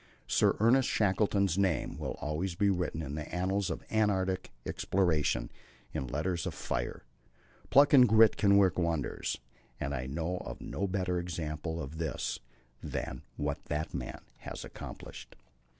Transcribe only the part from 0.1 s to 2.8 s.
Sir Ernest Shackleton's name will always be